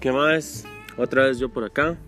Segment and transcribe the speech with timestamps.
[0.00, 0.64] ¿Qué más?
[0.96, 1.98] Otra vez yo por acá.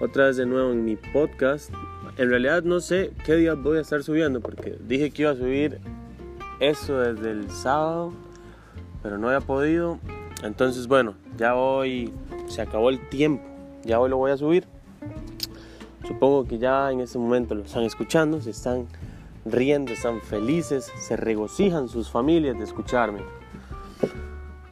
[0.00, 1.70] Otra vez de nuevo en mi podcast.
[2.18, 5.36] En realidad no sé qué día voy a estar subiendo porque dije que iba a
[5.36, 5.78] subir
[6.58, 8.12] eso desde el sábado,
[9.00, 10.00] pero no había podido.
[10.42, 12.12] Entonces, bueno, ya hoy
[12.48, 13.44] se acabó el tiempo.
[13.84, 14.66] Ya hoy lo voy a subir.
[16.04, 18.88] Supongo que ya en este momento lo están escuchando, se están
[19.44, 23.20] riendo, están felices, se regocijan sus familias de escucharme.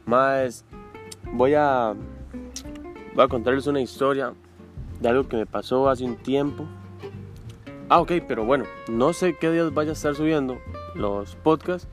[0.05, 0.65] Más
[1.35, 1.93] voy a
[3.13, 4.33] voy a contarles una historia
[4.99, 6.65] de algo que me pasó hace un tiempo.
[7.89, 10.57] Ah, ok, pero bueno, no sé qué días vaya a estar subiendo
[10.95, 11.87] los podcasts.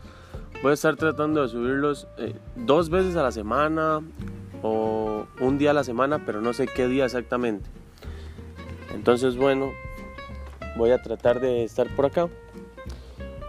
[0.62, 4.00] Voy a estar tratando de subirlos eh, dos veces a la semana
[4.62, 7.69] o un día a la semana, pero no sé qué día exactamente.
[8.95, 9.72] Entonces, bueno,
[10.77, 12.28] voy a tratar de estar por acá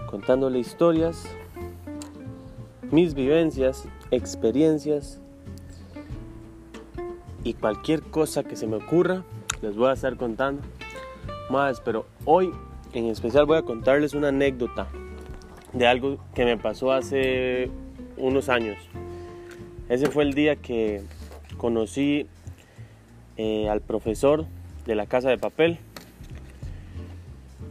[0.08, 1.24] contándole historias,
[2.92, 5.23] mis vivencias, experiencias
[7.44, 9.24] y cualquier cosa que se me ocurra,
[9.62, 10.62] les voy a estar contando
[11.50, 12.52] más, pero hoy
[12.94, 14.88] en especial voy a contarles una anécdota
[15.74, 17.70] de algo que me pasó hace
[18.18, 18.78] unos años.
[19.90, 21.02] Ese fue el día que
[21.58, 22.28] conocí
[23.38, 24.46] eh, al profesor
[24.86, 25.80] de la casa de papel.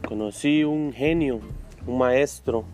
[0.07, 1.39] Conocí un genio,
[1.87, 2.65] un maestro,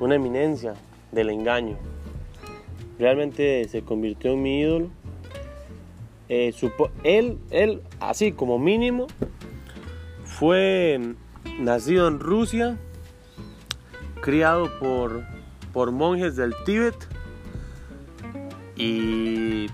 [0.00, 0.74] una eminencia
[1.12, 1.76] del engaño.
[2.98, 4.90] Realmente se convirtió en mi ídolo.
[6.28, 6.54] Eh,
[7.02, 9.06] él, él, así como mínimo,
[10.24, 11.14] fue
[11.58, 12.78] nacido en Rusia,
[14.20, 15.24] criado por,
[15.72, 16.96] por monjes del Tíbet
[18.76, 19.66] y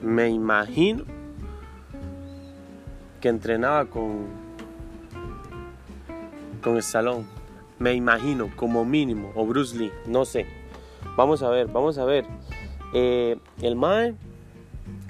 [0.00, 1.04] me imagino
[3.20, 4.26] que entrenaba con,
[6.62, 7.26] con salón
[7.78, 10.46] Me imagino, como mínimo, o Bruce Lee, no sé.
[11.16, 12.24] Vamos a ver, vamos a ver.
[12.92, 14.14] Eh, el Mae,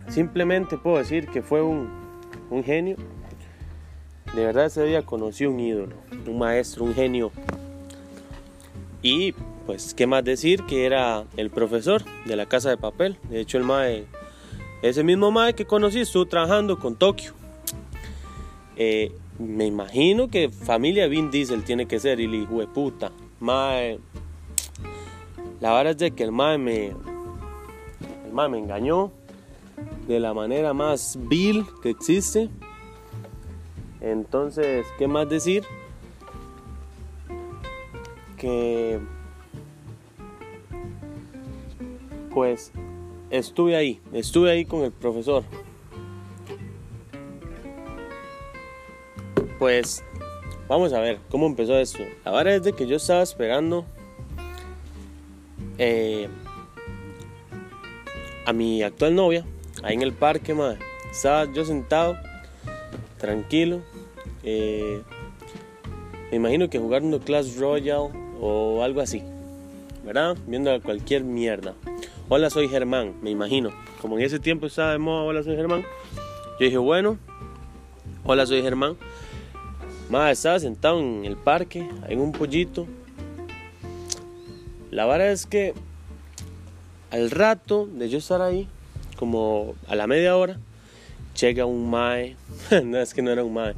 [0.08, 1.88] simplemente puedo decir que fue un,
[2.50, 2.96] un genio.
[4.34, 7.30] De verdad ese día conocí un ídolo, un maestro, un genio.
[9.02, 9.32] Y
[9.66, 10.64] pues, ¿qué más decir?
[10.64, 13.16] Que era el profesor de la casa de papel.
[13.28, 14.06] De hecho, el Mae,
[14.82, 17.32] ese mismo Mae que conocí, estuvo trabajando con Tokio.
[18.76, 23.12] Eh, me imagino que familia Vin Diesel tiene que ser, y el hijo de puta.
[23.40, 23.98] Mae,
[25.60, 29.12] la verdad es de que el mae me, el mae me engañó
[30.06, 32.50] de la manera más vil que existe.
[34.00, 35.64] Entonces, ¿qué más decir?
[38.36, 39.00] Que
[42.30, 42.72] pues
[43.30, 45.44] estuve ahí, estuve ahí con el profesor.
[49.58, 50.04] Pues
[50.68, 52.00] vamos a ver cómo empezó esto.
[52.24, 53.86] La verdad es de que yo estaba esperando
[55.78, 56.28] eh,
[58.44, 59.46] a mi actual novia
[59.84, 60.78] ahí en el parque, madre.
[61.10, 62.16] Estaba yo sentado,
[63.18, 63.80] tranquilo.
[64.42, 65.02] Eh,
[66.30, 69.22] me imagino que jugando Clash Royale o algo así,
[70.04, 70.36] ¿verdad?
[70.46, 71.74] Viendo cualquier mierda.
[72.28, 73.70] Hola, soy Germán, me imagino.
[74.00, 75.84] Como en ese tiempo estaba de moda, hola, soy Germán.
[76.58, 77.18] Yo dije, bueno,
[78.24, 78.96] hola, soy Germán.
[80.08, 82.86] Más estaba sentado en el parque, en un pollito.
[84.90, 85.74] La verdad es que
[87.10, 88.68] al rato de yo estar ahí,
[89.16, 90.58] como a la media hora,
[91.38, 92.36] llega un mae.
[92.84, 93.74] no es que no era un mae.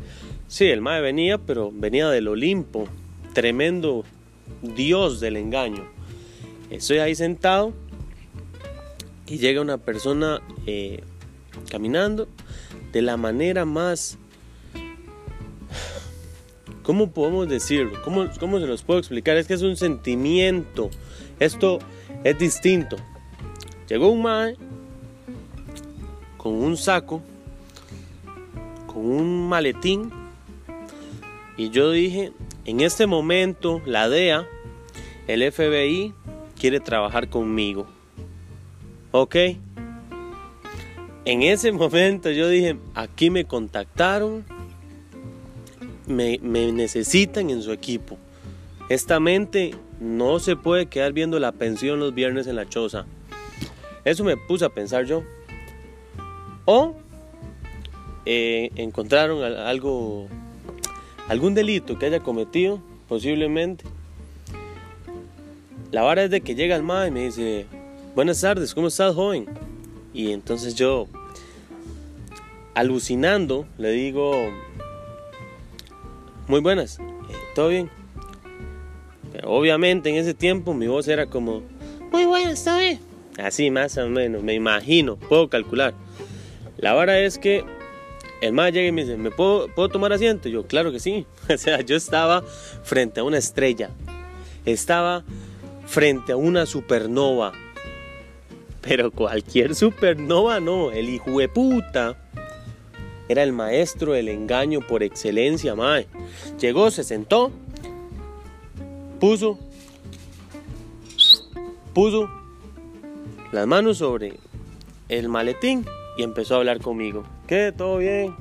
[0.48, 2.88] Sí, el mae venía, pero venía del Olimpo.
[3.32, 4.04] Tremendo
[4.62, 5.86] dios del engaño.
[6.70, 7.72] Estoy ahí sentado
[9.26, 11.02] y llega una persona eh,
[11.70, 12.28] caminando
[12.92, 14.18] de la manera más
[16.86, 18.00] ¿Cómo podemos decirlo?
[18.04, 19.36] ¿Cómo, ¿Cómo se los puedo explicar?
[19.36, 20.88] Es que es un sentimiento.
[21.40, 21.80] Esto
[22.22, 22.94] es distinto.
[23.88, 24.56] Llegó un mae
[26.46, 27.20] con un saco,
[28.86, 30.12] con un maletín,
[31.56, 32.30] y yo dije,
[32.64, 34.46] en este momento la DEA,
[35.26, 36.14] el FBI,
[36.56, 37.88] quiere trabajar conmigo.
[39.10, 39.34] ¿Ok?
[41.24, 44.44] En ese momento yo dije, aquí me contactaron
[46.06, 48.18] me, necesitan en su equipo.
[48.88, 53.04] Esta mente no se puede quedar viendo la pensión los viernes en la choza.
[54.04, 55.24] Eso me puse a pensar yo.
[56.66, 56.94] O
[58.26, 60.26] eh, encontraron algo,
[61.28, 63.84] algún delito que haya cometido, posiblemente.
[65.92, 67.66] La vara es de que llega el MA y me dice,
[68.16, 69.46] buenas tardes, ¿cómo estás, joven?
[70.12, 71.06] Y entonces yo,
[72.74, 74.50] alucinando, le digo,
[76.48, 77.02] muy buenas, eh,
[77.54, 77.88] ¿todo bien?
[79.32, 81.62] Pero obviamente en ese tiempo mi voz era como,
[82.10, 82.98] muy buenas, ¿todo bien?
[83.38, 85.94] Así más o menos, me imagino, puedo calcular.
[86.78, 87.64] La vara es que
[88.40, 90.48] el mae llega y me dice, ¿me puedo, puedo tomar asiento?
[90.48, 91.26] Yo, claro que sí.
[91.52, 93.90] O sea, yo estaba frente a una estrella.
[94.64, 95.24] Estaba
[95.86, 97.52] frente a una supernova.
[98.82, 102.16] Pero cualquier supernova no, el hijo de puta.
[103.28, 106.06] Era el maestro del engaño por excelencia, mae.
[106.60, 107.50] Llegó, se sentó,
[109.18, 109.58] puso,
[111.92, 112.30] puso
[113.50, 114.34] las manos sobre
[115.08, 115.84] el maletín
[116.16, 117.24] y empezó a hablar conmigo.
[117.46, 117.72] ¿Qué?
[117.76, 118.34] ¿Todo bien?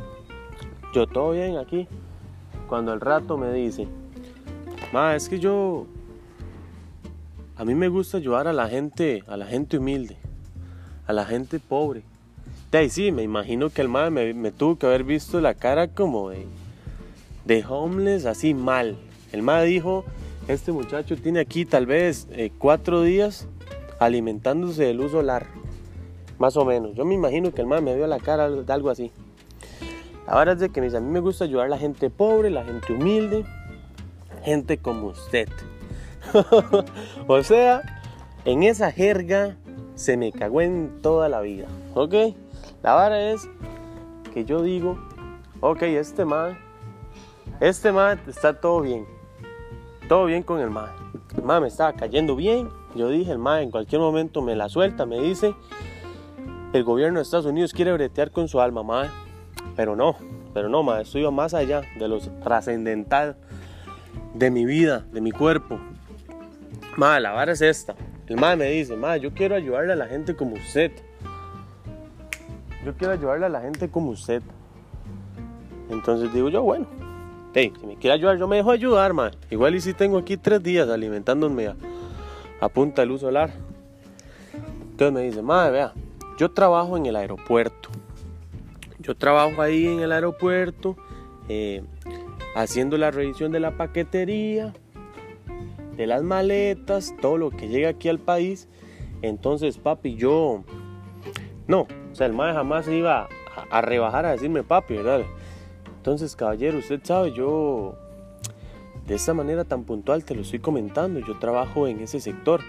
[0.94, 1.88] Yo todo bien aquí.
[2.68, 3.88] Cuando al rato me dice,
[4.94, 5.86] ma, es que yo,
[7.57, 10.18] a mí me gusta ayudar a la gente, a la gente humilde,
[11.06, 12.04] a la gente pobre.
[12.72, 15.88] De ahí sí, me imagino que el ma me, tuvo que haber visto la cara
[15.88, 16.45] como de,
[17.45, 18.98] de homeless, así mal.
[19.31, 20.06] El ma dijo,
[20.48, 23.48] este muchacho tiene aquí tal vez eh, cuatro días
[24.00, 25.45] alimentándose de luz solar.
[26.38, 26.96] Más o menos.
[26.96, 29.12] Yo me imagino que el man me vio la cara de algo así.
[30.28, 32.64] La verdad es de que a mí me gusta ayudar a la gente pobre, la
[32.64, 33.46] gente humilde,
[34.44, 35.48] gente como usted.
[37.28, 37.82] o sea,
[38.44, 39.56] en esa jerga
[39.94, 41.68] se me cagó en toda la vida.
[41.94, 42.14] ¿Ok?
[42.84, 43.48] La vara es
[44.34, 44.98] que yo digo,
[45.62, 46.58] ok, este man,
[47.60, 49.06] este man está todo bien.
[50.10, 50.90] Todo bien con el man.
[51.36, 52.70] El man me estaba cayendo bien.
[52.96, 55.56] Yo dije, el man en cualquier momento me la suelta, me dice,
[56.75, 59.10] el gobierno de Estados Unidos quiere bretear con su alma, madre.
[59.75, 60.18] Pero no,
[60.54, 63.38] pero no, madre, esto iba más allá de lo trascendental
[64.33, 65.80] de mi vida, de mi cuerpo.
[66.98, 67.95] Madre, la vara es esta.
[68.27, 70.92] El madre me dice, madre, yo quiero ayudarle a la gente como usted.
[72.83, 74.42] Yo quiero ayudarle a la gente como usted.
[75.89, 76.88] Entonces digo yo, bueno,
[77.54, 79.38] hey, si me quiere ayudar, yo me dejo ayudar, madre.
[79.50, 81.75] Igual y si tengo aquí tres días alimentándome a,
[82.60, 83.51] a punta de luz solar.
[84.92, 85.94] Entonces me dice, madre, vea,
[86.38, 87.90] yo trabajo en el aeropuerto.
[89.00, 90.96] Yo trabajo ahí en el aeropuerto
[91.48, 91.84] eh,
[92.56, 94.74] haciendo la revisión de la paquetería,
[95.96, 98.68] de las maletas, todo lo que llega aquí al país.
[99.22, 100.64] Entonces, papi, yo...
[101.68, 103.28] No, o sea, el madre jamás iba
[103.72, 105.22] a, rebajar a decirme papi, ¿verdad?
[105.98, 107.96] Entonces, caballero, usted sabe, yo
[109.08, 112.62] de esa manera tan puntual te lo estoy comentando, yo trabajo en ese sector.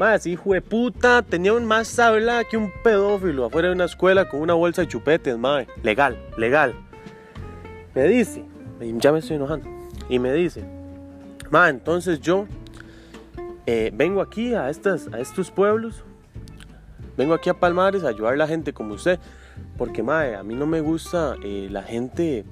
[0.00, 4.30] Más, hijo de puta, tenía un más habla que un pedófilo afuera de una escuela
[4.30, 5.68] con una bolsa de chupetes, madre.
[5.82, 6.72] Legal, legal.
[7.94, 8.42] Me dice,
[8.80, 9.68] ya me estoy enojando.
[10.08, 10.64] Y me dice,
[11.50, 12.46] ma, entonces yo
[13.66, 16.02] eh, vengo aquí a, estas, a estos pueblos,
[17.18, 19.18] vengo aquí a Palmares a ayudar a la gente como usted,
[19.76, 22.46] porque, madre, a mí no me gusta eh, la gente,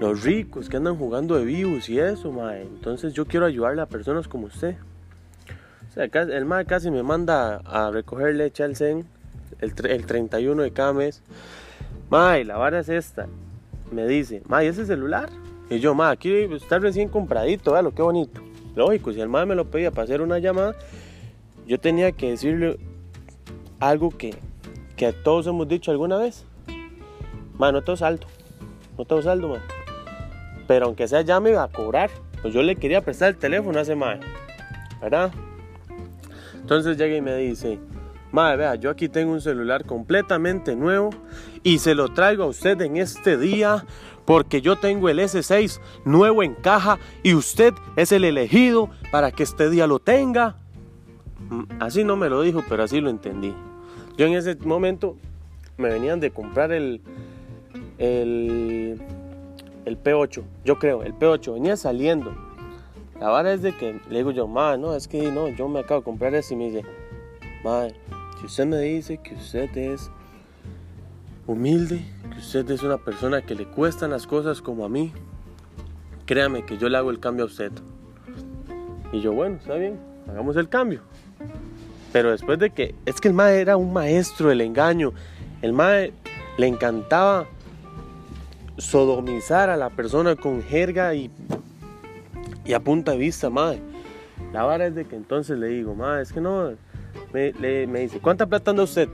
[0.00, 2.62] los ricos que andan jugando de vivos y eso, madre.
[2.62, 4.76] Entonces yo quiero ayudarle a personas como usted
[5.96, 9.06] el madre casi me manda a recoger leche al CEN
[9.60, 11.22] el, el 31 de cada mes.
[12.10, 13.26] Mae, la vara es esta.
[13.90, 15.28] Me dice, mae, ¿ese celular?
[15.70, 18.40] Y yo, mae, aquí está recién compradito, vea lo que bonito.
[18.74, 20.74] Lógico, si el madre me lo pedía para hacer una llamada,
[21.66, 22.78] yo tenía que decirle
[23.78, 24.34] algo que,
[24.96, 26.44] que todos hemos dicho alguna vez.
[27.56, 28.26] Mae, no tengo saldo.
[28.98, 29.60] No tengo saldo, mae.
[30.66, 32.10] Pero aunque sea ya me iba a cobrar.
[32.42, 34.20] Pues yo le quería prestar el teléfono a ese mae.
[35.00, 35.30] ¿Verdad?
[36.64, 37.78] Entonces llega y me dice,
[38.32, 41.10] madre, vea, yo aquí tengo un celular completamente nuevo
[41.62, 43.84] y se lo traigo a usted en este día
[44.24, 49.42] porque yo tengo el S6 nuevo en caja y usted es el elegido para que
[49.42, 50.56] este día lo tenga.
[51.50, 53.54] Mm, así no me lo dijo, pero así lo entendí.
[54.16, 55.18] Yo en ese momento
[55.76, 57.02] me venían de comprar el,
[57.98, 59.02] el,
[59.84, 62.34] el P8, yo creo, el P8, venía saliendo.
[63.20, 65.80] La vara es de que le digo yo, ma, no, es que no, yo me
[65.80, 66.84] acabo de comprar eso y me dice,
[67.62, 67.86] ma,
[68.38, 70.10] si usted me dice que usted es
[71.46, 75.12] humilde, que usted es una persona que le cuestan las cosas como a mí,
[76.26, 77.72] créame que yo le hago el cambio a usted.
[79.12, 81.02] Y yo, bueno, está bien, hagamos el cambio.
[82.12, 85.12] Pero después de que, es que el ma era un maestro del engaño,
[85.62, 85.92] el ma
[86.56, 87.46] le encantaba
[88.76, 91.30] sodomizar a la persona con jerga y
[92.64, 93.80] y a punta de vista, madre.
[94.52, 96.72] La vara es de que entonces le digo, madre, es que no.
[97.32, 97.52] Me,
[97.86, 99.08] me dice, ¿cuánta plata anda usted?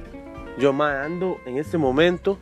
[0.59, 2.39] Yo, madre, ando en este momento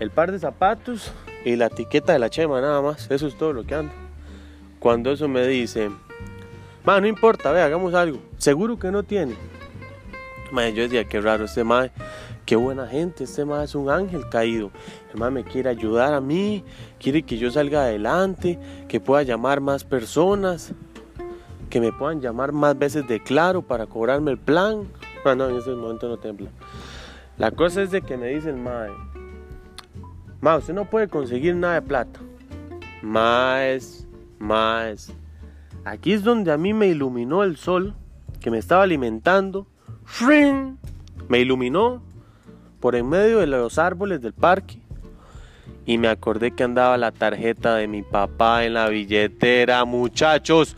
[0.00, 1.12] el par de zapatos
[1.44, 3.10] y la etiqueta de la chema, nada más.
[3.10, 3.92] Eso es todo lo que ando.
[4.78, 5.90] Cuando eso me dice,
[6.84, 8.18] madre, no importa, ve, hagamos algo.
[8.38, 9.34] Seguro que no tiene.
[10.50, 11.92] Madre, yo decía, qué raro este madre.
[12.46, 14.70] Qué buena gente, este madre es un ángel caído.
[15.12, 16.62] El madre me quiere ayudar a mí,
[17.00, 20.74] quiere que yo salga adelante, que pueda llamar más personas,
[21.70, 24.86] que me puedan llamar más veces de claro para cobrarme el plan.
[25.24, 26.50] Ah, no, en ese momento no tembla.
[27.38, 28.90] La cosa es de que me dice el mae,
[30.58, 32.20] usted no puede conseguir nada de plata.
[33.00, 34.06] Más,
[34.38, 35.12] más.
[35.84, 37.94] Aquí es donde a mí me iluminó el sol
[38.40, 39.66] que me estaba alimentando.
[41.28, 42.02] Me iluminó
[42.84, 44.76] por en medio de los árboles del parque
[45.86, 50.76] y me acordé que andaba la tarjeta de mi papá en la billetera, muchachos.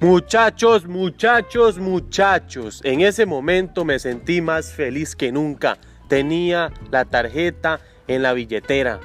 [0.00, 2.80] Muchachos, muchachos, muchachos.
[2.82, 5.78] En ese momento me sentí más feliz que nunca.
[6.08, 7.78] Tenía la tarjeta
[8.08, 8.98] en la billetera.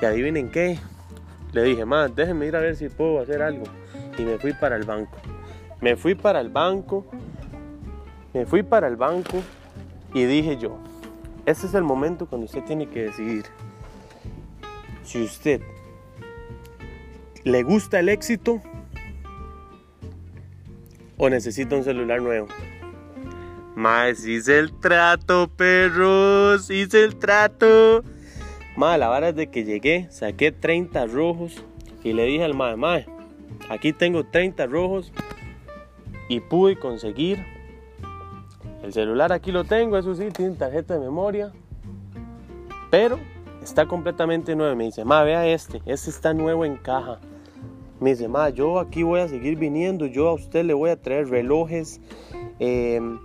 [0.00, 0.78] Y adivinen qué.
[1.50, 3.64] Le dije, más, déjenme ir a ver si puedo hacer algo.
[4.16, 5.18] Y me fui para el banco.
[5.80, 7.04] Me fui para el banco.
[8.32, 9.42] Me fui para el banco.
[10.14, 10.78] Y dije yo,
[11.48, 13.46] este es el momento cuando usted tiene que decidir
[15.02, 15.62] si usted
[17.42, 18.60] le gusta el éxito
[21.16, 22.48] o necesita un celular nuevo.
[23.74, 28.04] Más hice el trato, perros, hice el trato.
[28.76, 31.64] Más la vara es de que llegué, saqué 30 rojos
[32.04, 33.06] y le dije al mae, mae,
[33.70, 35.12] aquí tengo 30 rojos
[36.28, 37.57] y pude conseguir
[38.82, 41.52] el celular aquí lo tengo, eso sí, tiene tarjeta de memoria,
[42.90, 43.18] pero
[43.62, 44.74] está completamente nuevo.
[44.76, 47.20] Me dice, ma, vea este, este está nuevo en caja.
[48.00, 51.00] Me dice, ma, yo aquí voy a seguir viniendo, yo a usted le voy a
[51.00, 52.00] traer relojes,
[52.58, 53.18] em,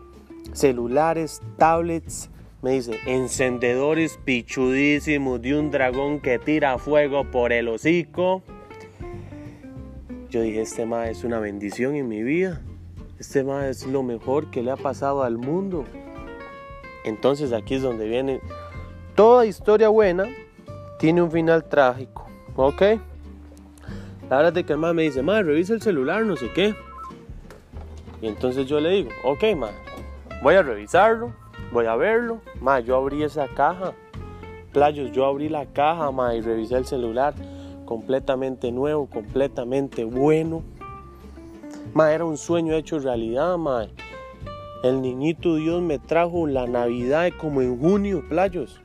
[0.54, 2.30] celulares, tablets.
[2.62, 8.42] Me dice, encendedores pichudísimos de un dragón que tira fuego por el hocico.
[10.30, 12.62] Yo dije, este ma es una bendición en mi vida.
[13.24, 15.86] Este ma es lo mejor que le ha pasado al mundo.
[17.06, 18.42] Entonces aquí es donde viene
[19.16, 20.28] toda historia buena
[21.00, 22.28] tiene un final trágico,
[22.58, 22.82] ¿ok?
[24.30, 26.76] La verdad es que el ma me dice, ma, revisa el celular, no sé qué.
[28.22, 29.70] Y entonces yo le digo, ok, ma,
[30.44, 31.32] voy a revisarlo,
[31.72, 32.42] voy a verlo.
[32.60, 33.94] Ma, yo abrí esa caja.
[34.74, 37.34] Playos, yo abrí la caja, ma, y revisé el celular.
[37.86, 40.62] Completamente nuevo, completamente bueno.
[41.94, 43.88] Ma, era un sueño hecho realidad, ma.
[44.84, 48.82] El niñito Dios me trajo la Navidad como en junio, playos.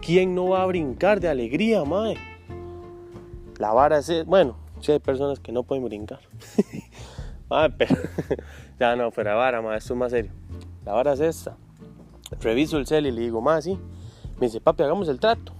[0.00, 2.16] ¿Quién no va a brincar de alegría, mae?
[3.58, 6.20] La vara es, bueno, si hay personas que no pueden brincar.
[7.78, 7.96] pero,
[8.80, 10.32] ya no, la vara, mae, esto es más serio.
[10.86, 11.56] La vara es esta.
[12.40, 13.78] Reviso el cel y le digo, mae, sí.
[14.38, 15.52] Me dice, papi, hagamos el trato.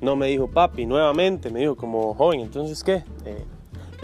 [0.00, 3.04] No me dijo papi nuevamente, me dijo como joven, entonces ¿qué?
[3.24, 3.44] Eh,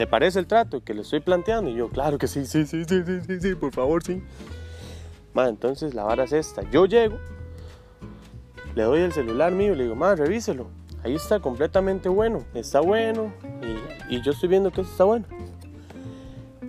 [0.00, 1.70] ¿Le parece el trato que le estoy planteando?
[1.70, 4.22] Y yo, claro que sí, sí, sí, sí, sí, sí, sí por favor, sí.
[5.34, 6.62] Ma, entonces la vara es esta.
[6.70, 7.18] Yo llego,
[8.74, 10.68] le doy el celular mío y le digo, ma, revíselo.
[11.04, 13.30] Ahí está completamente bueno, está bueno
[14.08, 15.26] y, yo estoy viendo que está bueno.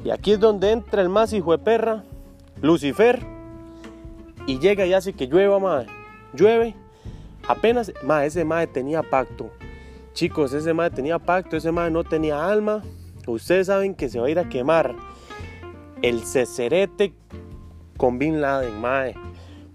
[0.04, 2.04] Y aquí es donde entra el más hijo de perra,
[2.62, 3.26] Lucifer,
[4.46, 5.88] y llega y hace que llueva, madre.
[6.34, 6.76] Llueve,
[7.48, 9.52] apenas, ma, ese madre tenía pacto.
[10.12, 12.84] Chicos, ese madre tenía pacto, ese madre no tenía alma.
[13.28, 14.96] Ustedes saben que se va a ir a quemar
[16.01, 17.13] el cecerete
[17.98, 19.13] con Bin Laden, mae.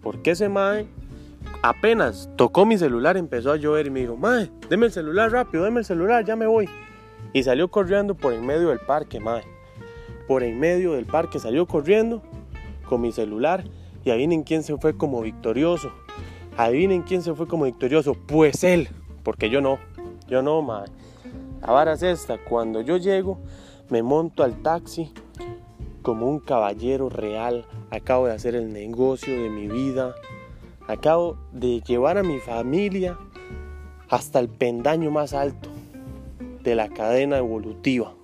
[0.03, 0.87] Porque ese mae
[1.63, 5.65] apenas tocó mi celular, empezó a llover y me dijo, mae, deme el celular rápido,
[5.65, 6.69] deme el celular, ya me voy.
[7.33, 9.45] Y salió corriendo por en medio del parque, mae.
[10.27, 12.23] Por en medio del parque salió corriendo
[12.89, 13.65] con mi celular
[14.05, 15.93] y adivinen quién se fue como victorioso.
[16.57, 18.15] Adivinen quién se fue como victorioso.
[18.15, 18.89] Pues él,
[19.23, 19.79] porque yo no,
[20.27, 20.87] yo no, mae.
[21.61, 23.39] La vara es esta, cuando yo llego,
[23.91, 25.13] me monto al taxi
[26.03, 27.67] como un caballero real.
[27.91, 30.15] Acabo de hacer el negocio de mi vida
[30.89, 33.19] Acabo de llevar a mi familia
[34.09, 35.69] hasta el pendaño más alto
[36.63, 38.15] de la cadena evolutiva.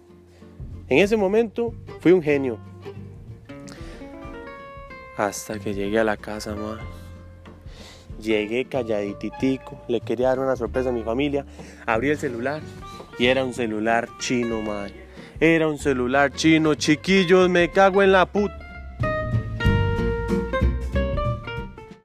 [0.88, 2.58] En ese momento fui un genio.
[5.16, 6.78] Hasta que llegué a la casa, más.
[8.20, 11.44] Llegué calladititico, le quería dar una sorpresa a mi familia.
[11.84, 12.62] Abrí el celular
[13.18, 15.06] y era un celular chino, madre.
[15.40, 18.61] Era un celular chino, chiquillos, me cago en la puta.